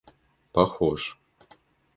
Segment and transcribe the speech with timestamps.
[0.55, 1.13] похож